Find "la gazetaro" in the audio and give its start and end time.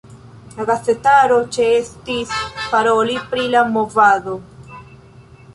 0.53-1.37